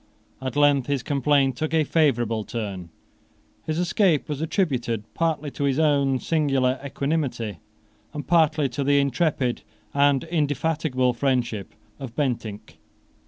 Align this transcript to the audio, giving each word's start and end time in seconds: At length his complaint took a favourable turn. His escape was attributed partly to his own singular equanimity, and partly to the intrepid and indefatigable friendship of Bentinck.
At 0.41 0.55
length 0.55 0.87
his 0.87 1.03
complaint 1.03 1.55
took 1.57 1.75
a 1.75 1.83
favourable 1.83 2.43
turn. 2.43 2.89
His 3.67 3.77
escape 3.77 4.27
was 4.27 4.41
attributed 4.41 5.03
partly 5.13 5.51
to 5.51 5.63
his 5.65 5.77
own 5.77 6.17
singular 6.19 6.79
equanimity, 6.83 7.59
and 8.11 8.25
partly 8.25 8.67
to 8.69 8.83
the 8.83 8.99
intrepid 8.99 9.61
and 9.93 10.23
indefatigable 10.23 11.13
friendship 11.13 11.75
of 11.99 12.15
Bentinck. 12.15 12.79